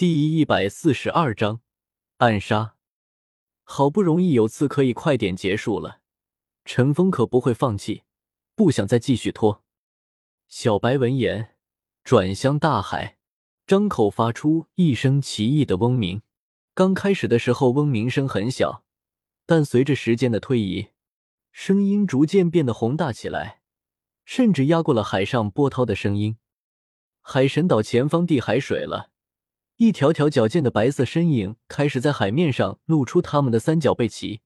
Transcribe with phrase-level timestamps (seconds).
[0.00, 1.60] 第一百四十二章
[2.16, 2.74] 暗杀。
[3.64, 6.00] 好不容易有次可以快点结束了，
[6.64, 8.04] 陈峰可不会放弃，
[8.54, 9.62] 不想再继续拖。
[10.48, 11.54] 小白闻言，
[12.02, 13.18] 转向大海，
[13.66, 16.22] 张口发出一声奇异的嗡鸣。
[16.72, 18.82] 刚开始的时候，嗡鸣声很小，
[19.44, 20.88] 但随着时间的推移，
[21.52, 23.60] 声音逐渐变得宏大起来，
[24.24, 26.38] 甚至压过了海上波涛的声音。
[27.20, 29.09] 海神岛前方地海水了。
[29.80, 34.42] 一条条矫健的白色身影开始在海面上露出他们的三角背鳍，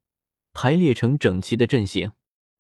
[0.53, 2.13] 排列成整齐的阵型，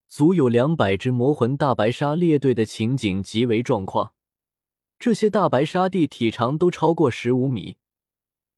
[0.08, 4.12] 足有两百只魔魂大白鲨列队的情景极为壮阔。
[4.98, 7.76] 这些大白鲨帝体长都超过十五米，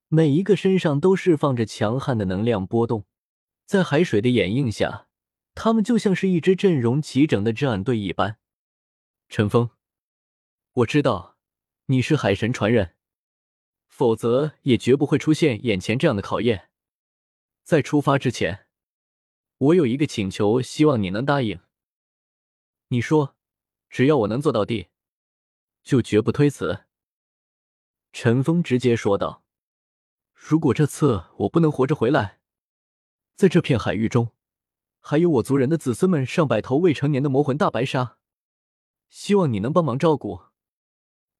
[0.09, 3.05] 每一个身上都释放着强悍的能量波动，
[3.67, 5.09] 在海水的掩映下，
[5.55, 8.39] 他们就像是一支阵容齐整的战队一般。
[9.29, 9.69] 陈峰，
[10.73, 11.37] 我知道
[11.89, 12.96] 你是海神传人。
[13.97, 16.69] 否则也绝不会出现眼前这样的考验。
[17.65, 18.67] 在出发之前，
[19.57, 21.59] 我有一个请求，希望你能答应。
[22.89, 23.35] 你说，
[23.89, 24.89] 只要我能做到地，
[25.83, 26.85] 就绝不推辞。
[28.13, 29.43] 陈峰直接说道
[30.37, 32.41] ：“如果这次我不能活着回来，
[33.35, 34.33] 在这片海域中，
[35.01, 38.19] 还有我族人的子孙们上百头未成年的魔魂大白鲨，
[39.09, 40.43] 希望你能帮忙照顾，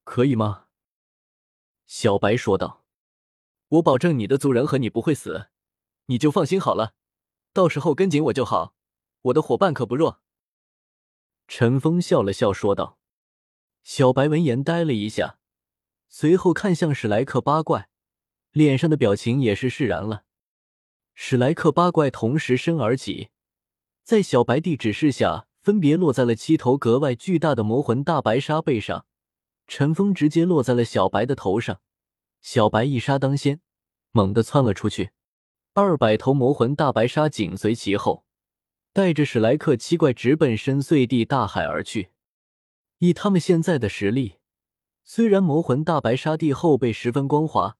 [0.03, 0.63] 可以吗？”
[1.87, 2.83] 小白说道
[3.69, 5.47] ：“我保证你的族人和你不会死，
[6.07, 6.93] 你就放心好了。
[7.53, 8.75] 到时候跟紧我就好。
[9.23, 10.21] 我的伙伴可不弱。”
[11.47, 12.99] 陈峰笑了笑说道。
[13.83, 15.39] 小白闻言呆了一下，
[16.09, 17.89] 随后看向史莱克八怪，
[18.51, 20.25] 脸上的表情也是释然了。
[21.15, 23.29] 史莱克八怪同时身而起，
[24.03, 29.05] 在小白的指示下，分别落在了七头格外巨大的魔魂大白鲨背上。
[29.67, 31.81] 陈峰直接落在了小白的头上，
[32.41, 33.59] 小白一杀当先，
[34.11, 35.11] 猛地窜了出去。
[35.73, 38.25] 二百头魔魂大白鲨紧随其后，
[38.93, 42.09] 带着史莱克七怪直奔深邃地大海而去。
[42.99, 44.37] 以他们现在的实力，
[45.03, 47.77] 虽然魔魂大白鲨地后背十分光滑，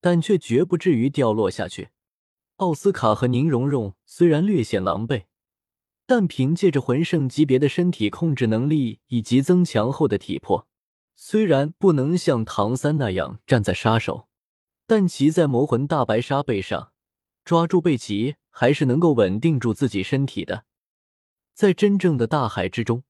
[0.00, 1.90] 但却绝不至于掉落下去。
[2.56, 5.24] 奥斯卡和宁荣荣虽然略显狼狈，
[6.04, 10.68] 但凭借着魂圣级别的身体控制能力以及增强后的体魄。
[11.22, 14.26] 虽然不能像唐三那样站在杀手，
[14.86, 16.92] 但骑在魔魂大白鲨背上，
[17.44, 20.64] 抓住背鳍，还是能够稳定住自己身体的。
[21.52, 23.04] 在真正的大海之中，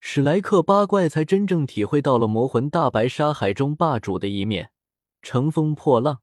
[0.00, 4.72] 史莱克八怪才真正体会到了魔魂大白鲨海中霸主的一面。
[5.22, 6.18] 乘风破浪，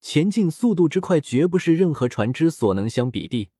[0.00, 3.50] 前进速度之快，绝不是任何船只所能相比的。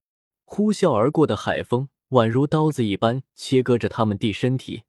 [0.46, 4.84] 呼啸而过的海风，宛如刀子一般切割着他们的身体。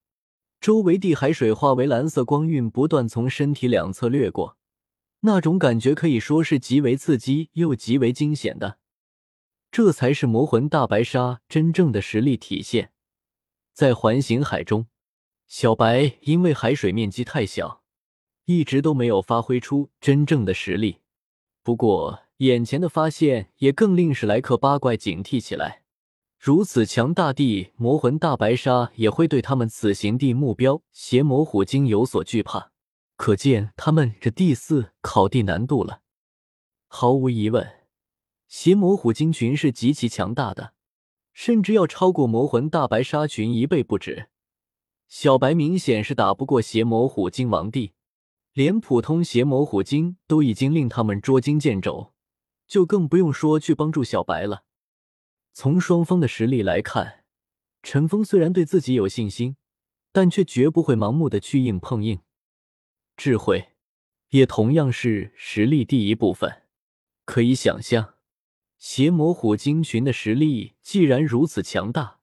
[0.61, 4.57] 周围地海水化为蓝色光晕，不断从身体两侧掠过，
[5.21, 8.77] 那种感觉可以说是极为刺激又极为惊险的。
[9.71, 12.91] 这才是魔魂大白鲨真正的实力体现。
[13.73, 14.87] 在环形海中，
[15.47, 17.83] 小白因为海水面积太小，
[18.45, 20.97] 一直都没有发挥出真正的实力。
[21.63, 25.78] 不过，眼前的发现也更令史莱克八怪警惕起来。
[26.41, 32.72] 如此强大地魔魂大白鲨也会对他们此行地目标邪魔虎鲸有所惧怕，
[33.17, 36.00] 可见他们这第四考地难度了。
[36.88, 37.69] 毫无疑问，
[38.47, 40.72] 邪魔虎鲸群是极其强大的，
[41.33, 44.29] 甚至要超过魔魂大白鲨群一倍不止。
[45.09, 47.91] 小白明显是打不过邪魔虎鲸王帝，
[48.53, 52.13] 连普通邪魔虎鲸都已经令他们捉襟见肘，
[52.66, 54.63] 就更不用说去帮助小白了。
[55.53, 57.23] 从双方的实力来看，
[57.83, 59.57] 陈峰虽然对自己有信心，
[60.11, 62.21] 但却绝不会盲目的去硬碰硬。
[63.17, 63.73] 智慧
[64.29, 66.63] 也同样是实力第一部分。
[67.25, 68.15] 可以想象，
[68.77, 72.19] 邪魔虎鲸群的实力既然如此强大，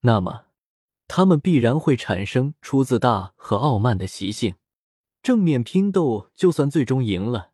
[0.00, 0.46] 那么
[1.08, 4.54] 他们必然会产生出自大和傲慢的习性。
[5.22, 7.52] 正面拼斗，就算最终赢了，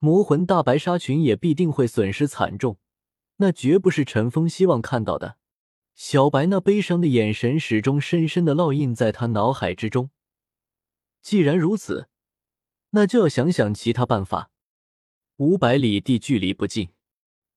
[0.00, 2.78] 魔魂大白鲨群也必定会损失惨重。
[3.36, 5.36] 那绝不是陈峰希望看到的。
[5.94, 10.10] 小白那悲伤的眼神始终深深的烙印在他脑海之中。
[11.22, 12.08] 既然如此，
[12.90, 14.50] 那就要想想其他办法。
[15.36, 16.90] 五百里地距离不近，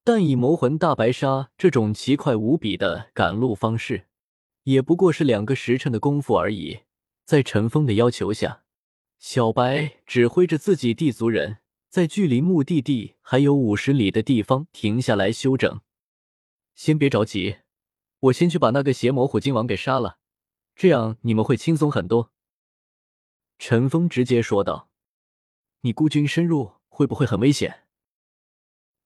[0.04, 4.08] 但以魔魂大白鲨这种奇快无比的赶路方式，
[4.64, 6.80] 也不过是两个时辰的功夫而已。
[7.26, 8.64] 在陈峰的要求下，
[9.20, 11.58] 小白指挥着自己地族人。
[11.89, 15.81] 在距离目的地还有五十里的地方停下来休整。
[16.75, 17.57] 先别着急，
[18.19, 20.19] 我先去把那个邪魔虎鲸王给杀了，
[20.75, 22.31] 这样你们会轻松很多。”
[23.57, 24.89] 陈峰直接说道。
[25.81, 27.86] 你孤军深入会不会很危险？”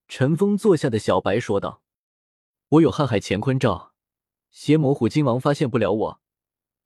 [0.08, 1.82] 陈峰坐下的小白说道
[2.70, 3.94] ：“我有瀚海乾坤罩，
[4.50, 6.20] 邪魔虎鲸王发现不了我。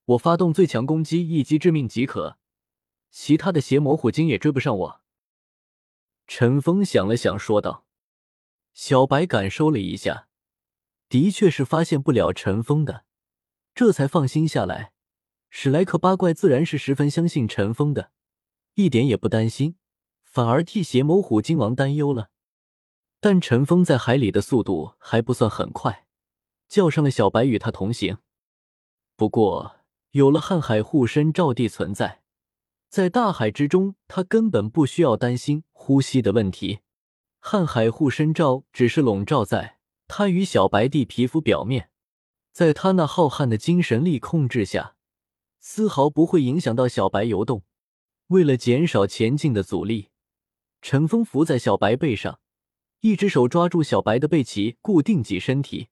[0.05, 2.39] 我发动最强攻击，一击致命即可。
[3.11, 5.01] 其他的邪魔虎精也追不上我。”
[6.27, 7.87] 陈峰想了想，说道
[8.75, 10.29] ：“小白感受了一下，
[11.09, 13.05] 的确是发现不了陈峰的，
[13.75, 14.93] 这才放心下来。
[15.51, 18.11] 史莱克八怪自然是十分相信陈峰的，
[18.75, 19.77] 一点也不担心，
[20.25, 22.31] 反而替邪魔虎鲸王担忧了。
[23.21, 26.07] 但陈峰在海里的速度还不算很快，
[26.69, 28.19] 叫上了小白与他同行。
[29.15, 29.77] 不过
[30.11, 32.23] 有了瀚海护身罩地存在。”
[32.89, 36.81] 在大海之中，他根本不需要担心呼吸的问题。
[37.41, 39.79] 瀚海护身罩只是笼罩在
[40.09, 41.91] 他与小白地皮肤表面，
[42.51, 44.97] 在他那浩瀚的精神力控制下，
[45.61, 47.63] 丝毫不会影响到小白游动。
[48.27, 50.09] 为了减少前进的阻力，
[50.83, 52.41] 陈峰伏在小白背上，
[53.03, 55.91] 一只手抓住小白的背鳍，固定起身体。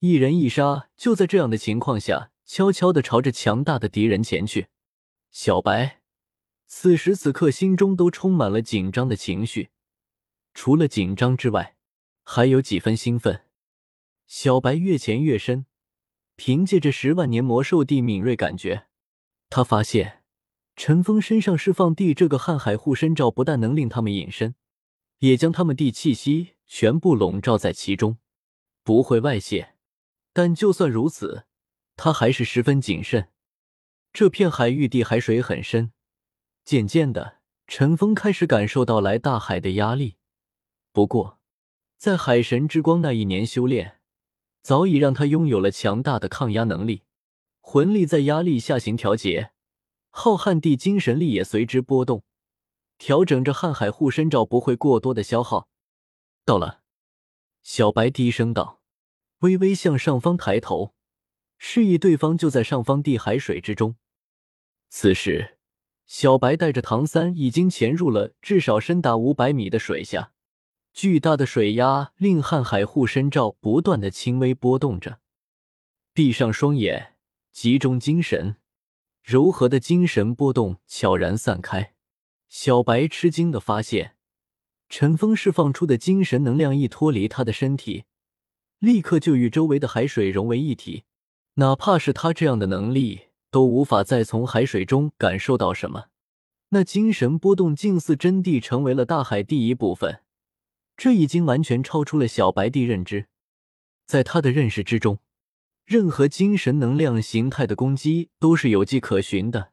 [0.00, 4.66] 一人一杀，就在这样的情况下，悄悄地朝着强大的敌人前去。
[5.30, 5.97] 小白。
[6.70, 9.70] 此时此刻，心中都充满了紧张的情绪，
[10.52, 11.76] 除了紧张之外，
[12.22, 13.46] 还有几分兴奋。
[14.26, 15.64] 小白越潜越深，
[16.36, 18.88] 凭借着十万年魔兽地敏锐感觉，
[19.48, 20.22] 他发现
[20.76, 24.54] 陈峰身上释放地这个瀚海护身罩，不但能令他们隐身，
[25.20, 28.18] 也将他们地气息全部笼罩在其中，
[28.84, 29.74] 不会外泄。
[30.34, 31.46] 但就算如此，
[31.96, 33.30] 他还是十分谨慎。
[34.12, 35.92] 这片海域地海水很深。
[36.68, 40.18] 渐渐的，陈峰开始感受到来大海的压力。
[40.92, 41.40] 不过，
[41.96, 44.00] 在海神之光那一年修炼，
[44.60, 47.04] 早已让他拥有了强大的抗压能力，
[47.62, 49.52] 魂力在压力下行调节，
[50.10, 52.22] 浩瀚地精神力也随之波动，
[52.98, 55.70] 调整着瀚海护身罩不会过多的消耗。
[56.44, 56.82] 到了，
[57.62, 58.82] 小白低声道，
[59.38, 60.92] 微微向上方抬头，
[61.56, 63.96] 示意对方就在上方地海水之中。
[64.90, 65.54] 此时。
[66.08, 70.32] 小白带着唐三已经潜入了至少深达五百米的水下，
[70.94, 75.20] 巨大的水压令瀚海护身罩不断的轻微波动着。
[76.14, 77.14] 闭上双眼，
[77.52, 78.56] 集中精神，
[79.22, 81.92] 柔和的精神波动悄然散开。
[82.48, 84.16] 小白吃惊的发现，
[84.88, 88.04] 陈峰释放出的精神能量一脱离他的身体，
[88.78, 91.04] 立刻就与周围的海水融为一体。
[91.56, 93.27] 哪怕是他这样的能力。
[93.50, 96.06] 都无法再从海水中感受到什么，
[96.70, 100.20] 那精神波动近似真谛，成为了大海第一部分。
[100.96, 103.26] 这已经完全超出了小白地认知，
[104.06, 105.20] 在他的认识之中，
[105.86, 109.72] 任何精神能量形态的攻击都是有迹可循的，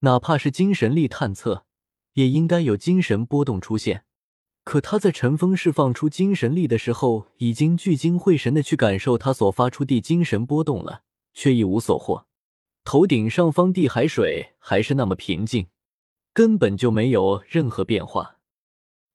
[0.00, 1.64] 哪怕是精神力探测，
[2.14, 4.04] 也应该有精神波动出现。
[4.64, 12.27] 可他在尘封释放出精神力的时候，已经聚精会神的去感受他所发出的精神波动了，却一无所获。
[12.90, 15.66] 头顶上方地海水还是那么平静，
[16.32, 18.38] 根本就没有任何变化。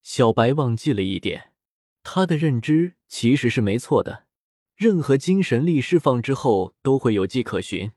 [0.03, 1.53] 小白忘记了一点，
[2.03, 4.25] 他的认知其实是没错的，
[4.75, 7.91] 任何精神力释放之后都会有迹可循。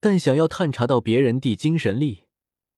[0.00, 2.24] 但想要探查到别人地精神力，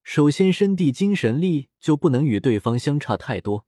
[0.02, 3.64] 首先身地精神力就不能与对方相差太多。